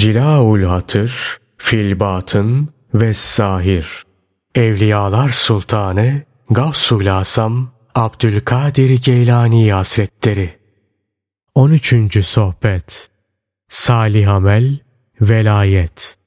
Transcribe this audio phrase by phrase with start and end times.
[0.00, 4.04] Cilaul Hatır, Filbatın ve Zahir.
[4.54, 10.50] Evliyalar Sultanı Gavsul Asam Abdülkadir Geylani Hazretleri
[11.54, 12.26] 13.
[12.26, 13.10] Sohbet
[13.68, 14.78] Salih Amel
[15.20, 16.18] Velayet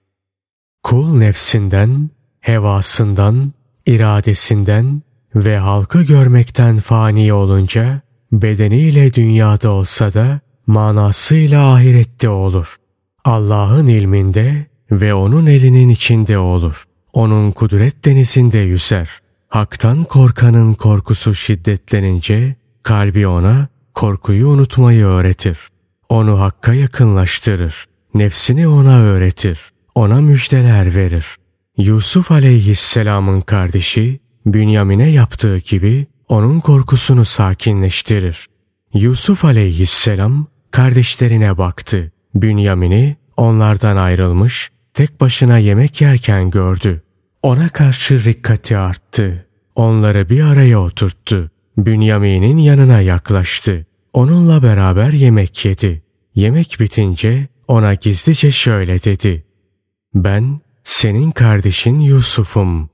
[0.84, 2.10] Kul nefsinden,
[2.40, 3.54] hevasından,
[3.86, 5.02] iradesinden
[5.36, 8.02] ve halkı görmekten fani olunca
[8.32, 12.83] bedeniyle dünyada olsa da manasıyla ahirette olur.
[13.26, 16.84] Allah'ın ilminde ve onun elinin içinde olur.
[17.14, 19.10] Onun kudret denizinde yüzer.
[19.50, 25.58] Hak'tan korkanın korkusu şiddetlenince kalbi ona korkuyu unutmayı öğretir.
[26.10, 27.86] Onu Hakk'a yakınlaştırır.
[28.14, 29.60] Nefsini ona öğretir.
[29.96, 31.26] Ona müjdeler verir.
[31.78, 38.48] Yusuf aleyhisselamın kardeşi Bünyamin'e yaptığı gibi onun korkusunu sakinleştirir.
[38.94, 42.12] Yusuf aleyhisselam kardeşlerine baktı.
[42.36, 47.04] Bünyamin'i onlardan ayrılmış, tek başına yemek yerken gördü.
[47.44, 49.46] Ona karşı rikkati arttı.
[49.76, 51.52] Onları bir araya oturttu.
[51.78, 53.86] Bünyamin'in yanına yaklaştı.
[54.14, 56.04] Onunla beraber yemek yedi.
[56.36, 59.46] Yemek bitince ona gizlice şöyle dedi.
[60.16, 62.90] Ben senin kardeşin Yusuf'um.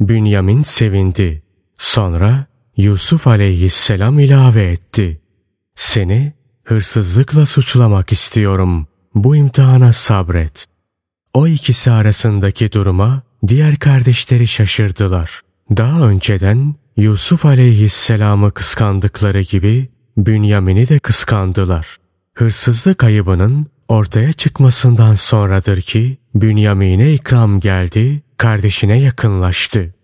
[0.00, 1.42] Bünyamin sevindi.
[1.76, 5.20] Sonra Yusuf aleyhisselam ilave etti.
[5.74, 6.32] Seni
[6.70, 8.86] hırsızlıkla suçlamak istiyorum.
[9.14, 10.66] Bu imtihana sabret.
[11.34, 15.40] O ikisi arasındaki duruma diğer kardeşleri şaşırdılar.
[15.76, 21.96] Daha önceden Yusuf aleyhisselamı kıskandıkları gibi Bünyamin'i de kıskandılar.
[22.34, 29.94] Hırsızlık ayıbının ortaya çıkmasından sonradır ki Bünyamin'e ikram geldi, kardeşine yakınlaştı.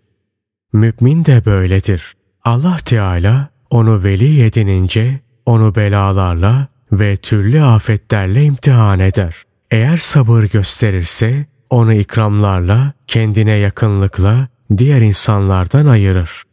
[0.73, 2.13] Mümin de böyledir.
[2.43, 9.35] Allah Teala onu veli edinince onu belalarla ve türlü afetlerle imtihan eder.
[9.71, 16.43] Eğer sabır gösterirse onu ikramlarla, kendine yakınlıkla diğer insanlardan ayırır.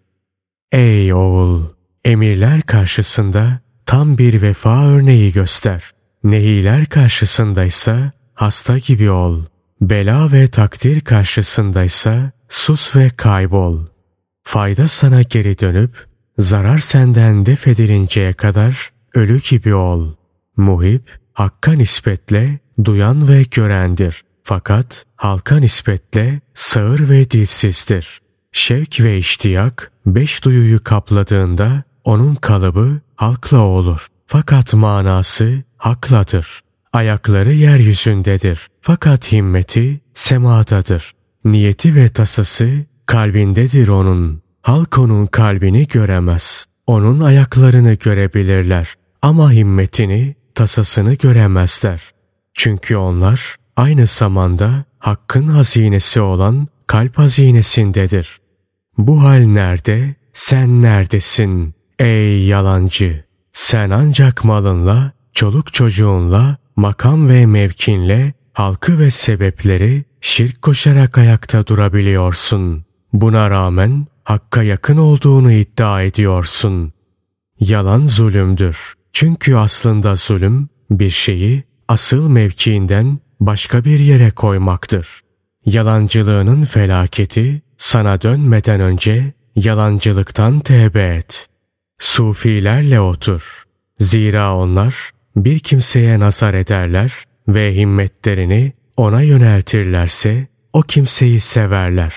[0.72, 1.62] Ey oğul!
[2.04, 5.90] Emirler karşısında tam bir vefa örneği göster.
[6.24, 9.42] Nehiler karşısındaysa hasta gibi ol.
[9.80, 13.78] Bela ve takdir karşısındaysa sus ve kaybol.
[14.42, 16.06] Fayda sana geri dönüp
[16.38, 20.14] zarar senden def edilinceye kadar ölü gibi ol.
[20.56, 24.22] Muhip, hakka nispetle duyan ve görendir.
[24.42, 28.20] Fakat halka nispetle sağır ve dilsizdir.
[28.52, 34.06] Şevk ve iştiyak beş duyuyu kapladığında onun kalıbı halkla olur.
[34.26, 36.60] Fakat manası hakladır.
[36.92, 38.68] Ayakları yeryüzündedir.
[38.80, 41.12] Fakat himmeti semadadır.
[41.44, 44.43] Niyeti ve tasası kalbindedir onun.
[44.64, 46.66] Halk onun kalbini göremez.
[46.86, 48.94] Onun ayaklarını görebilirler.
[49.22, 52.02] Ama himmetini, tasasını göremezler.
[52.54, 58.38] Çünkü onlar aynı zamanda hakkın hazinesi olan kalp hazinesindedir.
[58.98, 60.14] Bu hal nerede?
[60.32, 61.74] Sen neredesin?
[61.98, 63.24] Ey yalancı!
[63.52, 72.84] Sen ancak malınla, çoluk çocuğunla, makam ve mevkinle halkı ve sebepleri şirk koşarak ayakta durabiliyorsun.
[73.12, 76.92] Buna rağmen hakka yakın olduğunu iddia ediyorsun.
[77.60, 78.94] Yalan zulümdür.
[79.12, 85.20] Çünkü aslında zulüm bir şeyi asıl mevkiinden başka bir yere koymaktır.
[85.66, 91.48] Yalancılığının felaketi sana dönmeden önce yalancılıktan tevbe et.
[91.98, 93.64] Sufilerle otur.
[93.98, 97.12] Zira onlar bir kimseye nazar ederler
[97.48, 102.14] ve himmetlerini ona yöneltirlerse o kimseyi severler.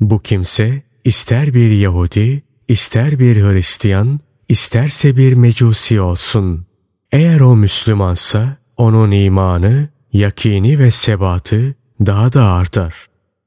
[0.00, 6.66] Bu kimse ister bir Yahudi, ister bir Hristiyan, isterse bir mecusi olsun.
[7.12, 11.74] Eğer o Müslümansa onun imanı, yakini ve sebatı
[12.06, 12.94] daha da artar.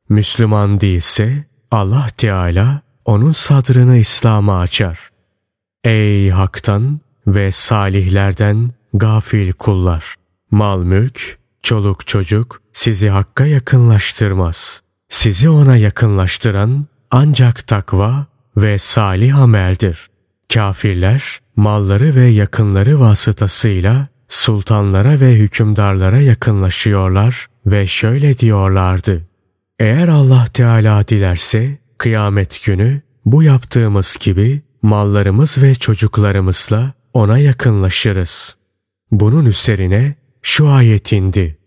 [0.10, 5.10] Müslüman değilse Allah Teala onun sadrını İslam'a açar.
[5.84, 10.16] Ey haktan ve salihlerden gafil kullar!
[10.52, 14.82] Mal mülk, çoluk çocuk sizi hakka yakınlaştırmaz.
[15.10, 18.26] Sizi ona yakınlaştıran ancak takva
[18.58, 20.10] ve salih ameldir.
[20.54, 29.22] Kafirler malları ve yakınları vasıtasıyla sultanlara ve hükümdarlara yakınlaşıyorlar ve şöyle diyorlardı.
[29.80, 38.56] Eğer Allah Teala dilerse kıyamet günü bu yaptığımız gibi mallarımız ve çocuklarımızla ona yakınlaşırız.
[39.12, 41.58] Bunun üzerine şu ayet indi.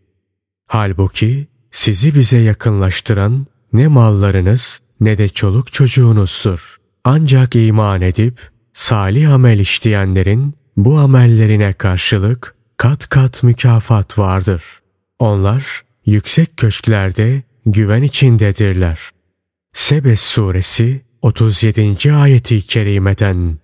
[0.66, 6.76] Halbuki sizi bize yakınlaştıran ne mallarınız ne de çoluk çocuğunuzdur.
[7.04, 8.40] Ancak iman edip
[8.72, 14.62] salih amel işleyenlerin bu amellerine karşılık kat kat mükafat vardır.
[15.18, 19.00] Onlar yüksek köşklerde güven içindedirler.
[19.72, 22.12] Sebes suresi 37.
[22.12, 23.58] ayeti kerimeden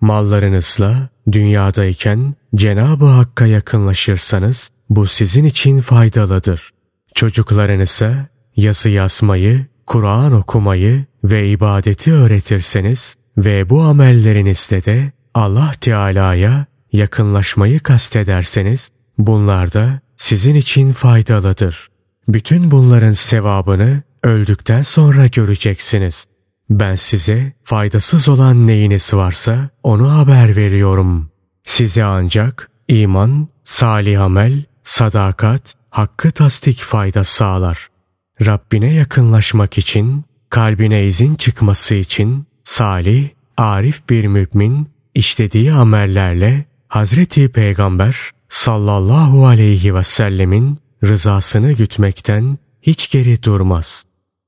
[0.00, 6.70] Mallarınızla dünyadayken Cenab-ı Hakk'a yakınlaşırsanız bu sizin için faydalıdır.
[7.14, 17.80] Çocuklarınıza yazı yazmayı, Kur'an okumayı ve ibadeti öğretirseniz ve bu amellerinizle de Allah Teala'ya yakınlaşmayı
[17.80, 21.88] kastederseniz bunlar da sizin için faydalıdır.
[22.28, 26.26] Bütün bunların sevabını öldükten sonra göreceksiniz.
[26.70, 31.30] Ben size faydasız olan neyiniz varsa onu haber veriyorum.
[31.64, 37.91] Size ancak iman, salih amel, sadakat, hakkı tasdik fayda sağlar.
[38.40, 48.16] Rabbine yakınlaşmak için, kalbine izin çıkması için salih, arif bir mümin işlediği amellerle Hazreti Peygamber
[48.48, 54.04] sallallahu aleyhi ve sellemin rızasını gütmekten hiç geri durmaz.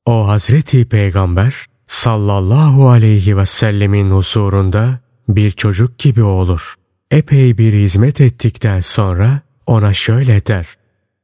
[0.06, 6.74] O Hazreti Peygamber sallallahu aleyhi ve sellemin huzurunda bir çocuk gibi olur.
[7.10, 10.66] Epey bir hizmet ettikten sonra ona şöyle der.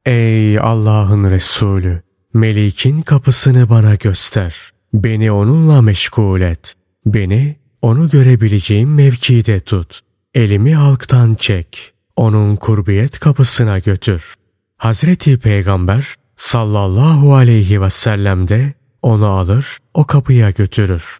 [0.05, 2.10] Ey Allah'ın Resulü!
[2.33, 4.55] Melik'in kapısını bana göster.
[4.93, 6.75] Beni onunla meşgul et.
[7.05, 9.99] Beni onu görebileceğim mevkide tut.
[10.33, 11.93] Elimi halktan çek.
[12.15, 14.33] Onun kurbiyet kapısına götür.
[14.77, 21.19] Hazreti Peygamber sallallahu aleyhi ve sellem de onu alır o kapıya götürür.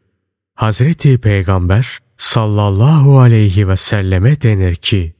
[0.55, 5.13] Hazreti Peygamber sallallahu aleyhi ve selleme denir ki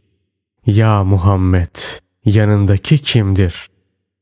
[0.66, 1.76] Ya Muhammed
[2.26, 3.70] yanındaki kimdir?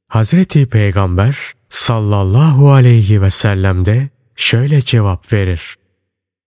[0.07, 1.37] Hazreti Peygamber
[1.69, 5.75] sallallahu aleyhi ve sellem de şöyle cevap verir.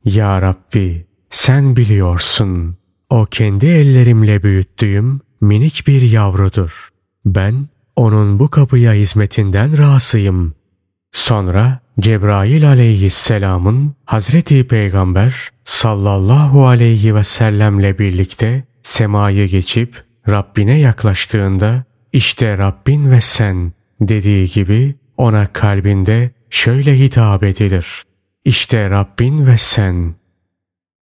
[0.05, 2.77] Ya Rabbi sen biliyorsun.
[3.11, 6.89] O kendi ellerimle büyüttüğüm minik bir yavrudur.
[7.25, 10.55] Ben onun bu kapıya hizmetinden razıyım.
[11.13, 22.59] Sonra Cebrail aleyhisselamın Hazreti Peygamber sallallahu aleyhi ve sellemle birlikte semayı geçip Rabbine yaklaştığında işte
[22.59, 28.03] Rabbin ve sen dediği gibi ona kalbinde şöyle hitap edilir.
[28.45, 30.15] İşte Rabbin ve sen.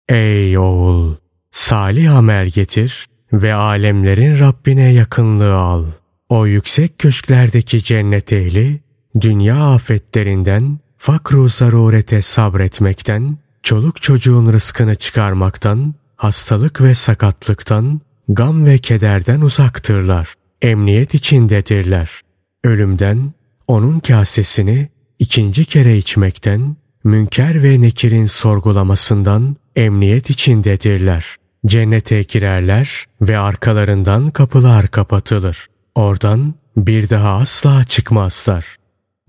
[0.09, 1.15] Ey oğul!
[1.51, 5.85] Salih amel getir ve alemlerin Rabbine yakınlığı al.
[6.29, 8.81] O yüksek köşklerdeki cennet ehli,
[9.21, 19.41] dünya afetlerinden, fakru zarurete sabretmekten, çoluk çocuğun rızkını çıkarmaktan, hastalık ve sakatlıktan, gam ve kederden
[19.41, 20.33] uzaktırlar.
[20.61, 22.21] Emniyet içindedirler.
[22.63, 23.33] Ölümden,
[23.67, 24.89] onun kasesini
[25.19, 31.25] ikinci kere içmekten, münker ve nekirin sorgulamasından emniyet içindedirler.
[31.65, 35.67] Cennete girerler ve arkalarından kapılar kapatılır.
[35.95, 38.65] Oradan bir daha asla çıkmazlar.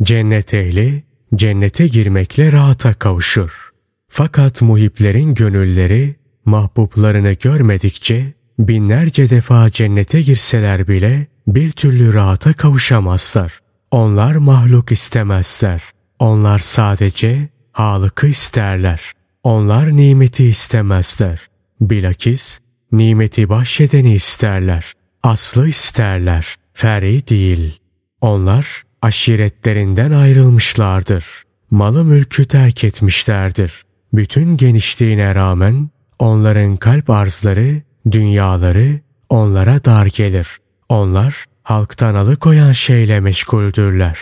[0.03, 1.05] Cennet ehli
[1.35, 3.71] cennete girmekle rahata kavuşur.
[4.09, 13.64] Fakat muhiplerin gönülleri mahbublarını görmedikçe binlerce defa cennete girseler bile bir türlü rahata kavuşamazlar.
[13.95, 15.83] Onlar mahluk istemezler.
[16.19, 19.13] Onlar sadece Halık'ı isterler.
[19.43, 21.41] Onlar nimeti istemezler.
[21.81, 22.59] Bilakis
[22.93, 24.93] nimeti bahşedeni isterler.
[25.23, 26.57] Aslı isterler.
[26.73, 27.81] Feri değil.
[28.21, 31.25] Onlar aşiretlerinden ayrılmışlardır.
[31.71, 33.83] Malı mülkü terk etmişlerdir.
[34.13, 40.49] Bütün genişliğine rağmen onların kalp arzları, dünyaları onlara dar gelir.
[40.89, 44.19] Onlar halktan alıkoyan şeyle meşguldürler.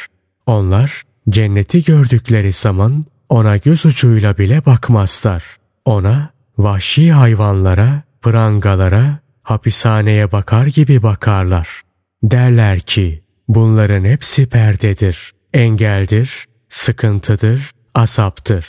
[0.46, 5.44] Onlar cenneti gördükleri zaman ona göz ucuyla bile bakmazlar.
[5.84, 11.82] Ona vahşi hayvanlara, prangalara, hapishaneye bakar gibi bakarlar.
[12.22, 18.66] Derler ki bunların hepsi perdedir, engeldir, sıkıntıdır, asaptır.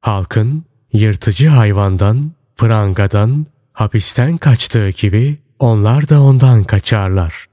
[0.00, 7.46] Halkın yırtıcı hayvandan, prangadan, hapisten kaçtığı gibi onlar da ondan kaçarlar.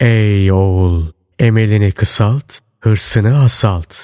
[0.00, 1.06] Ey oğul!
[1.38, 2.44] Emelini kısalt,
[2.80, 3.94] hırsını asalt.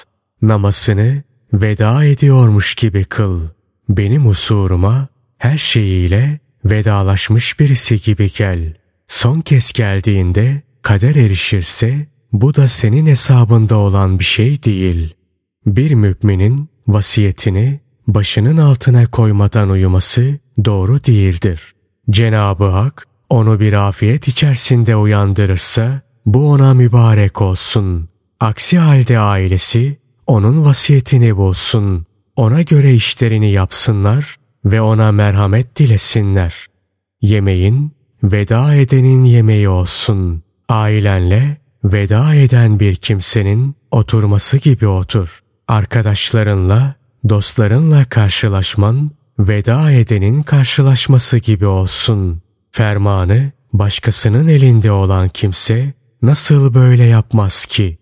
[0.41, 1.23] Namasını
[1.53, 3.41] veda ediyormuş gibi kıl.
[3.89, 8.73] Benim husuruma her şeyiyle vedalaşmış birisi gibi gel.
[9.07, 15.13] Son kez geldiğinde kader erişirse bu da senin hesabında olan bir şey değil.
[15.65, 21.73] Bir müminin vasiyetini başının altına koymadan uyuması doğru değildir.
[22.09, 28.09] Cenabı Hak onu bir afiyet içerisinde uyandırırsa bu ona mübarek olsun.
[28.39, 32.05] Aksi halde ailesi onun vasiyetini bulsun.
[32.35, 36.65] Ona göre işlerini yapsınlar ve ona merhamet dilesinler.
[37.21, 37.91] Yemeğin
[38.23, 40.43] veda edenin yemeği olsun.
[40.69, 45.39] Ailenle veda eden bir kimsenin oturması gibi otur.
[45.67, 46.95] Arkadaşlarınla,
[47.29, 52.41] dostlarınla karşılaşman, veda edenin karşılaşması gibi olsun.
[52.77, 57.97] Fermanı başkasının elinde olan kimse nasıl böyle yapmaz ki?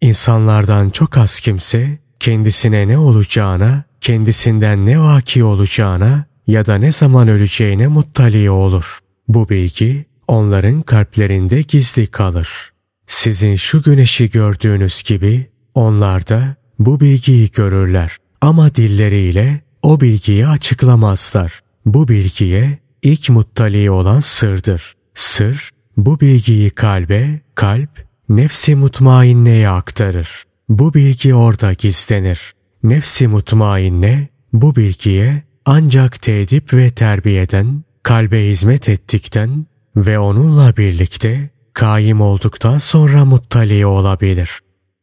[0.00, 7.28] İnsanlardan çok az kimse kendisine ne olacağına, kendisinden ne vaki olacağına ya da ne zaman
[7.28, 8.98] öleceğine muttali olur.
[9.28, 12.72] Bu bilgi onların kalplerinde gizli kalır.
[13.06, 21.60] Sizin şu güneşi gördüğünüz gibi onlar da bu bilgiyi görürler ama dilleriyle o bilgiyi açıklamazlar.
[21.86, 24.92] Bu bilgiye ilk muttali olan sırdır.
[25.14, 27.90] Sır bu bilgiyi kalbe, kalp
[28.28, 30.44] nefsi mutmainneye aktarır.
[30.68, 32.52] Bu bilgi orada gizlenir.
[32.82, 42.20] Nefsi mutmainne bu bilgiye ancak tedip ve terbiyeden, kalbe hizmet ettikten ve onunla birlikte kaim
[42.20, 44.50] olduktan sonra muttali olabilir.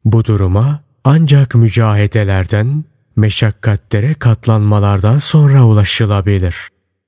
[0.05, 2.85] Bu duruma ancak mücahedelerden,
[3.15, 6.55] meşakkatlere katlanmalardan sonra ulaşılabilir.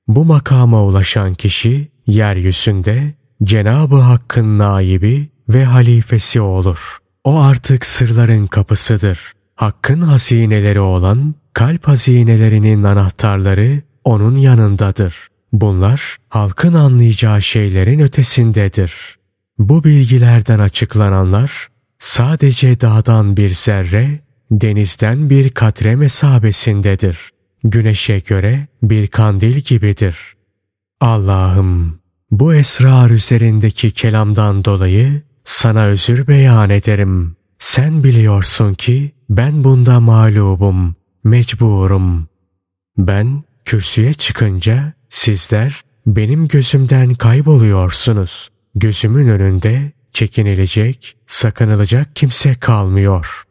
[0.08, 6.98] Bu makama ulaşan kişi yeryüzünde Cenab-ı Hakk'ın naibi ve halifesi olur.
[7.24, 9.32] O artık sırların kapısıdır.
[9.54, 15.28] Hakkın hazineleri olan kalp hazinelerinin anahtarları onun yanındadır.
[15.52, 19.18] Bunlar halkın anlayacağı şeylerin ötesindedir.
[19.58, 27.18] Bu bilgilerden açıklananlar sadece dağdan bir zerre, denizden bir katre mesabesindedir.
[27.64, 30.18] Güneşe göre bir kandil gibidir.
[31.00, 31.98] Allah'ım
[32.30, 37.36] bu esrar üzerindeki kelamdan dolayı sana özür beyan ederim.
[37.58, 42.28] Sen biliyorsun ki ben bunda mağlubum, mecburum.
[42.98, 48.50] Ben kürsüye çıkınca sizler benim gözümden kayboluyorsunuz.
[48.74, 53.44] Gözümün önünde çekinilecek, sakınılacak kimse kalmıyor.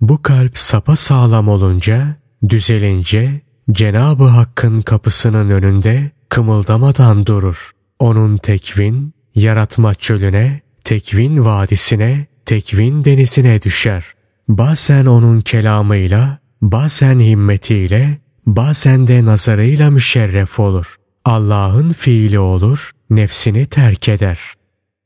[0.00, 2.16] Bu kalp sapa sağlam olunca,
[2.48, 3.40] düzelince
[3.72, 7.70] Cenab-ı Hakk'ın kapısının önünde kımıldamadan durur.
[7.98, 14.04] Onun tekvin, yaratma çölüne, tekvin vadisine, tekvin denizine düşer.
[14.48, 20.96] Bazen onun kelamıyla, bazen himmetiyle, bazen de nazarıyla müşerref olur.
[21.24, 24.40] Allah'ın fiili olur, nefsini terk eder.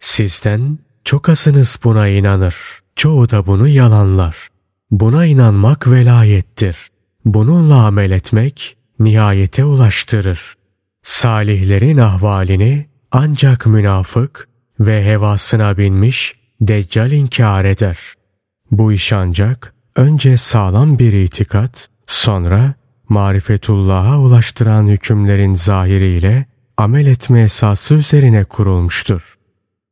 [0.00, 2.56] Sizden çok azınız buna inanır.
[2.96, 4.36] Çoğu da bunu yalanlar.
[4.90, 6.76] Buna inanmak velayettir.
[7.24, 10.54] Bununla amel etmek nihayete ulaştırır.
[11.02, 14.48] Salihlerin ahvalini ancak münafık
[14.80, 17.98] ve hevasına binmiş deccal inkar eder.
[18.70, 22.74] Bu iş ancak önce sağlam bir itikat, sonra
[23.08, 29.34] marifetullah'a ulaştıran hükümlerin zahiriyle amel etme esası üzerine kurulmuştur.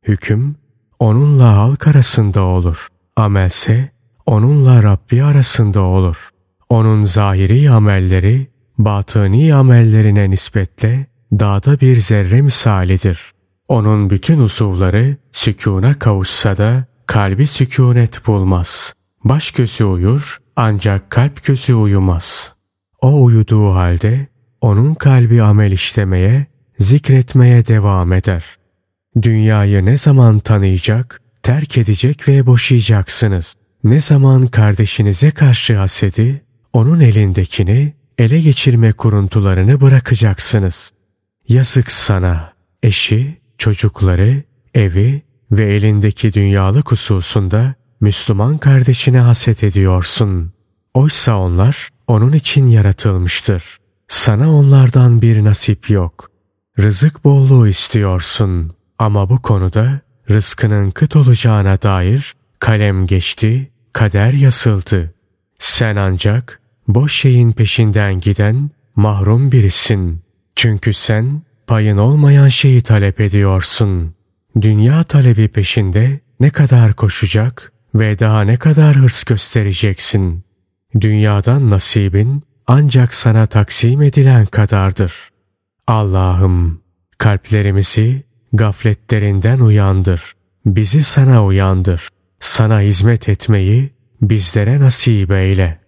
[0.08, 0.56] Hüküm
[0.98, 2.88] onunla halk arasında olur.
[3.16, 3.90] Amelse
[4.26, 6.31] onunla Rabbi arasında olur.
[6.72, 8.46] Onun zahiri amelleri
[8.78, 13.32] batıni amellerine nispetle dağda bir zerre misalidir.
[13.68, 18.92] Onun bütün usuvları sükûna kavuşsa da kalbi sükûnet bulmaz.
[19.24, 22.52] Baş gözü uyur ancak kalp gözü uyumaz.
[23.00, 24.26] O uyuduğu halde
[24.60, 26.46] onun kalbi amel işlemeye,
[26.78, 28.44] zikretmeye devam eder.
[29.22, 33.54] Dünyayı ne zaman tanıyacak, terk edecek ve boşayacaksınız.
[33.84, 40.92] Ne zaman kardeşinize karşı hasedi, onun elindekini ele geçirme kuruntularını bırakacaksınız.
[41.48, 42.52] Yazık sana,
[42.82, 44.42] eşi, çocukları,
[44.74, 50.52] evi ve elindeki dünyalık hususunda Müslüman kardeşine haset ediyorsun.
[50.94, 53.78] Oysa onlar onun için yaratılmıştır.
[54.08, 56.30] Sana onlardan bir nasip yok.
[56.78, 58.72] Rızık bolluğu istiyorsun.
[58.98, 60.00] Ama bu konuda
[60.30, 65.14] rızkının kıt olacağına dair kalem geçti, kader yasıldı.
[65.58, 66.61] Sen ancak
[66.94, 70.20] boş şeyin peşinden giden mahrum birisin.
[70.56, 74.14] Çünkü sen payın olmayan şeyi talep ediyorsun.
[74.60, 80.44] Dünya talebi peşinde ne kadar koşacak ve daha ne kadar hırs göstereceksin.
[81.00, 85.14] Dünyadan nasibin ancak sana taksim edilen kadardır.
[85.86, 86.80] Allah'ım
[87.18, 88.22] kalplerimizi
[88.52, 90.32] gafletlerinden uyandır.
[90.66, 92.08] Bizi sana uyandır.
[92.40, 93.90] Sana hizmet etmeyi
[94.22, 95.81] bizlere nasip eyle.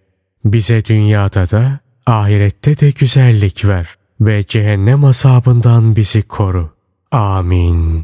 [0.45, 6.69] Bize dünyada da ahirette de güzellik ver ve cehennem azabından bizi koru.
[7.11, 8.03] Amin.